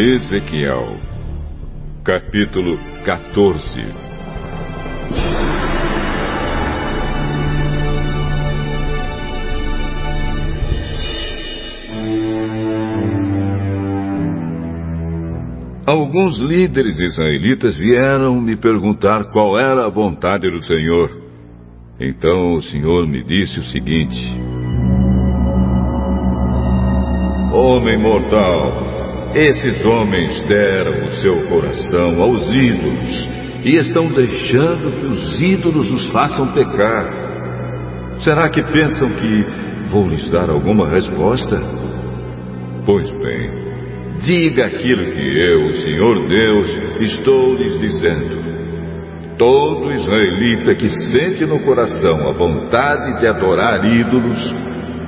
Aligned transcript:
Ezequiel, 0.00 0.96
capítulo 2.04 2.78
14 3.04 3.84
Alguns 15.84 16.38
líderes 16.38 17.00
israelitas 17.00 17.76
vieram 17.76 18.40
me 18.40 18.54
perguntar 18.54 19.32
qual 19.32 19.58
era 19.58 19.84
a 19.84 19.88
vontade 19.88 20.48
do 20.48 20.62
Senhor. 20.62 21.10
Então 21.98 22.54
o 22.54 22.62
Senhor 22.62 23.04
me 23.08 23.24
disse 23.24 23.58
o 23.58 23.64
seguinte: 23.64 24.16
Homem 27.52 27.98
mortal, 27.98 28.97
esses 29.34 29.84
homens 29.84 30.40
deram 30.48 31.06
o 31.06 31.12
seu 31.20 31.36
coração 31.48 32.22
aos 32.22 32.42
ídolos 32.48 33.28
e 33.64 33.76
estão 33.76 34.08
deixando 34.12 34.92
que 34.98 35.06
os 35.06 35.40
ídolos 35.40 35.90
os 35.90 36.06
façam 36.10 36.52
pecar. 36.52 37.12
Será 38.20 38.48
que 38.48 38.62
pensam 38.72 39.08
que 39.08 39.46
vou 39.90 40.08
lhes 40.08 40.28
dar 40.30 40.48
alguma 40.48 40.88
resposta? 40.88 41.60
Pois 42.86 43.10
bem, 43.18 43.50
diga 44.22 44.66
aquilo 44.66 45.10
que 45.10 45.38
eu, 45.38 45.66
o 45.66 45.74
Senhor 45.74 46.28
Deus, 46.28 46.78
estou 47.00 47.54
lhes 47.54 47.78
dizendo. 47.78 48.48
Todo 49.36 49.92
israelita 49.92 50.74
que 50.74 50.88
sente 50.88 51.44
no 51.46 51.60
coração 51.60 52.28
a 52.28 52.32
vontade 52.32 53.20
de 53.20 53.26
adorar 53.26 53.84
ídolos, 53.84 54.38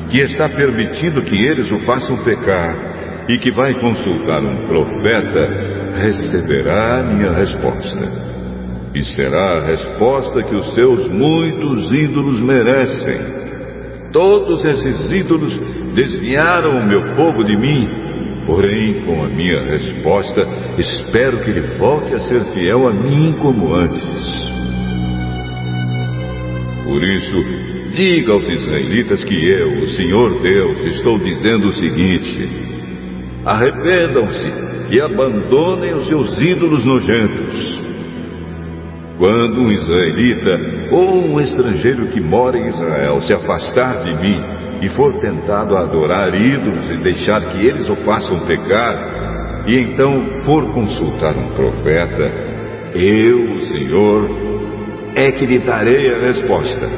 que 0.09 0.21
está 0.21 0.49
permitindo 0.49 1.23
que 1.23 1.37
eles 1.37 1.71
o 1.73 1.79
façam 1.81 2.23
pecar, 2.23 3.00
e 3.31 3.39
que 3.39 3.53
vai 3.53 3.79
consultar 3.79 4.43
um 4.43 4.67
profeta, 4.67 5.49
receberá 5.95 7.01
minha 7.05 7.31
resposta. 7.31 8.31
E 8.93 9.05
será 9.05 9.59
a 9.59 9.67
resposta 9.67 10.43
que 10.43 10.57
os 10.57 10.75
seus 10.75 11.09
muitos 11.09 11.93
ídolos 11.93 12.41
merecem. 12.41 13.19
Todos 14.13 14.65
esses 14.65 15.13
ídolos 15.13 15.57
desviaram 15.95 16.81
o 16.81 16.85
meu 16.85 17.15
povo 17.15 17.45
de 17.45 17.57
mim, 17.57 17.89
porém, 18.47 19.05
com 19.05 19.23
a 19.23 19.29
minha 19.29 19.63
resposta, 19.65 20.41
espero 20.77 21.39
que 21.45 21.51
ele 21.51 21.79
volte 21.79 22.13
a 22.13 22.21
ser 22.21 22.45
fiel 22.47 22.89
a 22.89 22.93
mim 22.93 23.37
como 23.41 23.73
antes. 23.73 24.03
Por 26.83 27.01
isso, 27.05 27.45
diga 27.93 28.33
aos 28.33 28.49
israelitas 28.49 29.23
que 29.23 29.37
eu, 29.37 29.69
o 29.85 29.89
Senhor 29.91 30.43
Deus, 30.43 30.79
estou 30.97 31.17
dizendo 31.21 31.69
o 31.69 31.73
seguinte: 31.73 32.80
Arrependam-se 33.45 34.47
e 34.91 35.01
abandonem 35.01 35.95
os 35.95 36.07
seus 36.07 36.39
ídolos 36.41 36.85
nojentos. 36.85 37.81
Quando 39.19 39.61
um 39.61 39.73
israelita 39.73 40.59
ou 40.91 41.25
um 41.27 41.41
estrangeiro 41.41 42.07
que 42.09 42.21
mora 42.21 42.59
em 42.59 42.67
Israel 42.67 43.21
se 43.21 43.33
afastar 43.33 43.99
de 43.99 44.15
mim 44.15 44.41
e 44.83 44.89
for 44.91 45.21
tentado 45.21 45.77
a 45.77 45.81
adorar 45.81 46.35
ídolos 46.35 46.89
e 46.89 46.99
deixar 46.99 47.41
que 47.53 47.67
eles 47.67 47.89
o 47.89 47.97
façam 47.97 48.41
pecar, 48.41 49.65
e 49.67 49.79
então 49.79 50.43
for 50.45 50.73
consultar 50.73 51.37
um 51.37 51.55
profeta, 51.55 52.33
eu, 52.95 53.47
o 53.47 53.61
Senhor, 53.63 54.31
é 55.15 55.31
que 55.33 55.47
lhe 55.47 55.65
darei 55.65 56.15
a 56.15 56.19
resposta. 56.19 56.89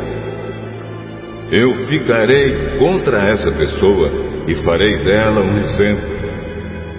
Eu 1.50 1.86
ficarei 1.88 2.78
contra 2.78 3.28
essa 3.28 3.50
pessoa 3.50 4.10
e 4.46 4.54
farei 4.64 4.98
dela 4.98 5.40
um 5.40 5.58
exemplo 5.58 6.11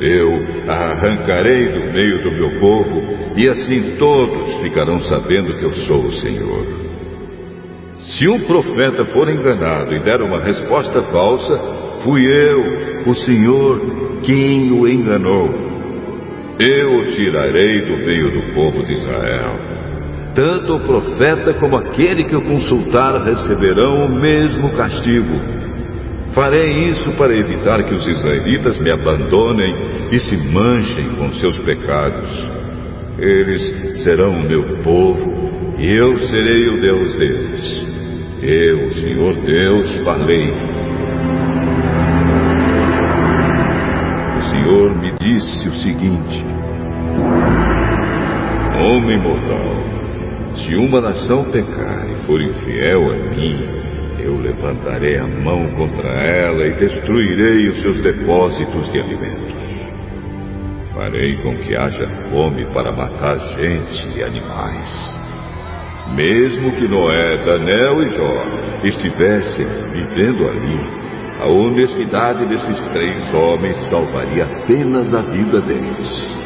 eu 0.04 0.32
a 0.68 0.92
arrancarei 0.92 1.72
do 1.72 1.94
meio 1.94 2.24
do 2.24 2.32
meu 2.32 2.60
povo, 2.60 3.02
e 3.36 3.48
assim 3.48 3.96
todos 3.98 4.58
ficarão 4.58 5.00
sabendo 5.02 5.58
que 5.58 5.66
eu 5.66 5.72
sou 5.88 6.06
o 6.06 6.12
Senhor. 6.14 6.94
Se 8.00 8.28
um 8.28 8.46
profeta 8.46 9.06
for 9.06 9.30
enganado 9.30 9.94
e 9.94 10.00
der 10.00 10.22
uma 10.22 10.44
resposta 10.44 11.02
falsa, 11.04 11.58
fui 12.04 12.26
eu, 12.26 13.10
o 13.10 13.16
Senhor, 13.16 14.20
quem 14.24 14.72
o 14.72 14.88
enganou. 14.88 15.50
Eu 16.60 17.00
o 17.00 17.06
tirarei 17.12 17.82
do 17.82 17.98
meio 18.06 18.32
do 18.32 18.54
povo 18.54 18.84
de 18.84 18.94
Israel. 18.94 19.56
Tanto 20.36 20.74
o 20.74 20.84
profeta 20.84 21.54
como 21.56 21.78
aquele 21.78 22.26
que 22.26 22.36
o 22.36 22.44
consultar 22.44 23.24
receberão 23.24 24.06
o 24.06 24.22
mesmo 24.22 24.72
castigo. 24.74 25.63
Farei 26.34 26.88
isso 26.90 27.16
para 27.16 27.38
evitar 27.38 27.84
que 27.84 27.94
os 27.94 28.08
israelitas 28.08 28.80
me 28.80 28.90
abandonem 28.90 29.72
e 30.12 30.20
se 30.20 30.36
manchem 30.36 31.16
com 31.16 31.32
seus 31.34 31.60
pecados. 31.60 32.50
Eles 33.20 34.02
serão 34.02 34.40
o 34.40 34.48
meu 34.48 34.64
povo 34.84 35.76
e 35.78 35.92
eu 35.92 36.18
serei 36.18 36.70
o 36.70 36.80
Deus 36.80 37.14
deles. 37.14 37.82
Eu, 38.42 38.92
Senhor 38.94 39.46
Deus, 39.46 39.92
falei. 40.04 40.52
O 44.38 44.42
Senhor 44.50 44.96
me 45.00 45.12
disse 45.20 45.68
o 45.68 45.72
seguinte: 45.72 46.46
Homem 48.82 49.20
mortal, 49.20 49.84
se 50.56 50.76
uma 50.76 51.00
nação 51.00 51.46
pecar 51.52 52.10
e 52.10 52.26
for 52.26 52.42
infiel 52.42 53.12
a 53.12 53.16
mim, 53.36 53.93
eu 54.20 54.38
levantarei 54.38 55.18
a 55.18 55.28
mão 55.28 55.68
contra 55.76 56.10
ela 56.10 56.66
e 56.66 56.74
destruirei 56.74 57.70
os 57.70 57.82
seus 57.82 58.02
depósitos 58.02 58.92
de 58.92 59.00
alimentos. 59.00 59.84
Farei 60.94 61.36
com 61.38 61.56
que 61.58 61.76
haja 61.76 62.08
fome 62.30 62.66
para 62.74 62.92
matar 62.92 63.38
gente 63.58 64.18
e 64.18 64.24
animais. 64.24 65.14
Mesmo 66.16 66.72
que 66.74 66.88
Noé, 66.88 67.38
Daniel 67.38 68.04
e 68.04 68.10
Jó 68.10 68.64
estivessem 68.84 69.66
vivendo 69.92 70.48
ali, 70.48 71.04
a 71.40 71.48
honestidade 71.48 72.48
desses 72.48 72.88
três 72.90 73.34
homens 73.34 73.78
salvaria 73.90 74.46
apenas 74.46 75.14
a 75.14 75.22
vida 75.22 75.62
deles. 75.62 76.44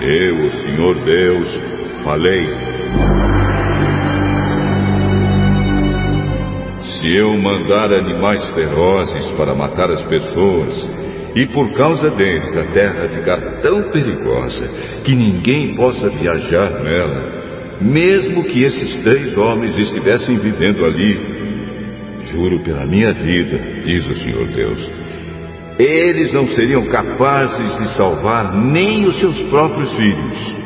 Eu, 0.00 0.46
o 0.46 0.50
Senhor 0.50 1.04
Deus, 1.04 1.60
falei. 2.04 2.75
Eu 7.16 7.36
mandar 7.38 7.92
animais 7.92 8.46
ferozes 8.50 9.30
para 9.32 9.54
matar 9.54 9.90
as 9.90 10.02
pessoas, 10.04 10.90
e 11.34 11.46
por 11.46 11.72
causa 11.74 12.10
deles 12.10 12.56
a 12.56 12.64
terra 12.72 13.08
ficar 13.08 13.60
tão 13.60 13.90
perigosa 13.90 14.68
que 15.04 15.14
ninguém 15.14 15.74
possa 15.74 16.08
viajar 16.10 16.82
nela, 16.82 17.78
mesmo 17.80 18.44
que 18.44 18.64
esses 18.64 19.02
três 19.02 19.36
homens 19.36 19.76
estivessem 19.76 20.36
vivendo 20.36 20.84
ali, 20.84 21.18
juro 22.32 22.58
pela 22.60 22.86
minha 22.86 23.12
vida, 23.12 23.58
diz 23.84 24.06
o 24.06 24.16
Senhor 24.16 24.46
Deus, 24.48 24.90
eles 25.78 26.32
não 26.32 26.46
seriam 26.48 26.86
capazes 26.86 27.78
de 27.78 27.96
salvar 27.96 28.54
nem 28.54 29.04
os 29.04 29.18
seus 29.20 29.40
próprios 29.42 29.92
filhos. 29.94 30.56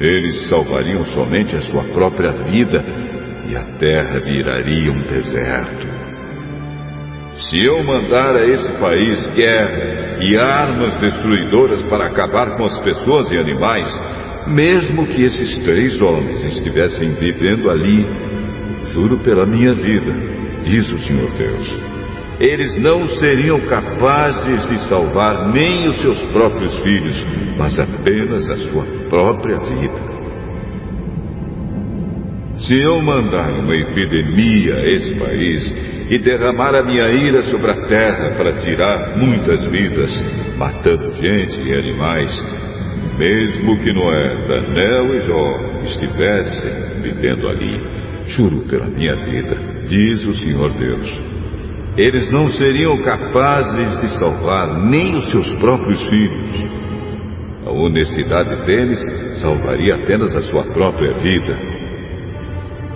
Eles 0.00 0.48
salvariam 0.48 1.04
somente 1.04 1.54
a 1.54 1.62
sua 1.62 1.84
própria 1.84 2.32
vida 2.50 2.84
e 3.48 3.56
a 3.56 3.64
terra 3.78 4.20
viraria 4.20 4.90
um 4.90 5.02
deserto. 5.02 6.04
Se 7.36 7.64
eu 7.64 7.82
mandar 7.84 8.36
a 8.36 8.46
esse 8.46 8.70
país 8.78 9.26
guerra 9.34 10.18
e 10.20 10.38
armas 10.38 10.96
destruidoras 10.98 11.82
para 11.84 12.06
acabar 12.06 12.56
com 12.56 12.64
as 12.64 12.78
pessoas 12.78 13.30
e 13.30 13.36
animais, 13.36 13.90
mesmo 14.46 15.06
que 15.06 15.24
esses 15.24 15.58
três 15.60 16.00
homens 16.00 16.44
estivessem 16.56 17.14
vivendo 17.14 17.70
ali, 17.70 18.06
juro 18.92 19.18
pela 19.18 19.44
minha 19.44 19.74
vida, 19.74 20.12
diz 20.64 20.90
o 20.92 20.98
Senhor 20.98 21.30
Deus, 21.32 21.94
eles 22.38 22.76
não 22.76 23.08
seriam 23.08 23.60
capazes 23.60 24.66
de 24.68 24.88
salvar 24.88 25.48
nem 25.52 25.88
os 25.88 26.00
seus 26.00 26.20
próprios 26.32 26.74
filhos, 26.80 27.24
mas 27.56 27.78
apenas 27.78 28.48
a 28.48 28.56
sua 28.56 28.84
própria 29.08 29.58
vida. 29.58 30.23
Se 32.56 32.80
eu 32.80 33.02
mandar 33.02 33.50
uma 33.50 33.74
epidemia 33.74 34.76
a 34.76 34.86
esse 34.86 35.14
país 35.16 35.76
e 36.08 36.18
derramar 36.18 36.74
a 36.74 36.84
minha 36.84 37.10
ira 37.10 37.42
sobre 37.44 37.70
a 37.70 37.86
terra 37.86 38.36
para 38.36 38.52
tirar 38.58 39.16
muitas 39.16 39.64
vidas, 39.64 40.10
matando 40.56 41.12
gente 41.14 41.60
e 41.62 41.74
animais, 41.74 42.30
mesmo 43.18 43.76
que 43.80 43.92
Noé, 43.92 44.46
Daniel 44.46 45.16
e 45.16 45.20
Jó 45.26 45.82
estivessem 45.84 47.02
vivendo 47.02 47.48
ali, 47.48 47.80
juro 48.26 48.60
pela 48.68 48.86
minha 48.86 49.16
vida, 49.16 49.56
diz 49.88 50.22
o 50.22 50.34
Senhor 50.36 50.74
Deus, 50.74 51.18
eles 51.96 52.30
não 52.30 52.48
seriam 52.50 53.02
capazes 53.02 54.00
de 54.00 54.18
salvar 54.18 54.80
nem 54.84 55.16
os 55.16 55.28
seus 55.30 55.50
próprios 55.56 56.00
filhos. 56.06 56.50
A 57.66 57.70
honestidade 57.70 58.66
deles 58.66 59.00
salvaria 59.40 59.96
apenas 59.96 60.34
a 60.34 60.42
sua 60.42 60.64
própria 60.72 61.14
vida 61.14 61.73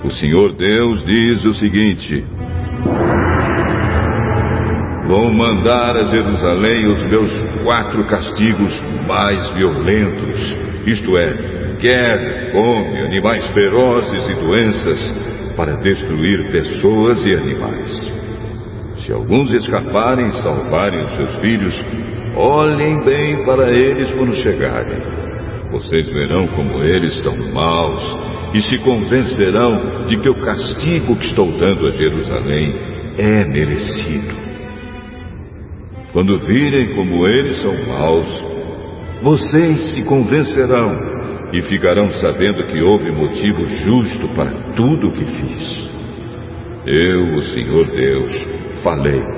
o 0.04 0.10
Senhor 0.10 0.54
Deus 0.54 1.04
diz 1.04 1.44
o 1.44 1.54
seguinte: 1.54 2.24
vou 5.06 5.32
mandar 5.32 5.96
a 5.96 6.04
Jerusalém 6.04 6.86
os 6.86 7.02
meus 7.04 7.32
quatro 7.64 8.04
castigos 8.06 8.80
mais 9.06 9.50
violentos, 9.52 10.54
isto 10.86 11.16
é, 11.18 11.76
guerra, 11.80 12.52
fome, 12.52 13.00
animais 13.00 13.46
ferozes 13.52 14.28
e 14.28 14.34
doenças, 14.34 15.16
para 15.56 15.76
destruir 15.76 16.50
pessoas 16.52 17.26
e 17.26 17.34
animais. 17.34 18.18
Se 19.04 19.12
alguns 19.12 19.50
escaparem 19.52 20.28
e 20.28 20.42
salvarem 20.42 21.04
os 21.04 21.14
seus 21.14 21.36
filhos, 21.36 21.74
olhem 22.36 23.02
bem 23.04 23.44
para 23.44 23.70
eles 23.72 24.12
quando 24.12 24.34
chegarem. 24.34 25.00
Vocês 25.72 26.08
verão 26.08 26.46
como 26.48 26.82
eles 26.82 27.22
são 27.22 27.36
maus 27.52 28.27
e 28.54 28.60
se 28.62 28.78
convencerão 28.78 30.04
de 30.06 30.16
que 30.18 30.28
o 30.28 30.40
castigo 30.40 31.16
que 31.16 31.26
estou 31.26 31.46
dando 31.58 31.86
a 31.86 31.90
Jerusalém 31.90 32.74
é 33.18 33.44
merecido. 33.44 34.34
Quando 36.12 36.38
virem 36.46 36.94
como 36.94 37.26
eles 37.26 37.60
são 37.60 37.74
maus, 37.86 38.46
vocês 39.22 39.94
se 39.94 40.04
convencerão 40.04 40.96
e 41.52 41.62
ficarão 41.62 42.10
sabendo 42.12 42.64
que 42.64 42.80
houve 42.80 43.10
motivo 43.10 43.64
justo 43.84 44.28
para 44.34 44.50
tudo 44.74 45.08
o 45.08 45.12
que 45.12 45.24
fiz. 45.24 45.88
Eu, 46.86 47.34
o 47.34 47.42
Senhor 47.42 47.86
Deus, 47.94 48.46
falei 48.82 49.37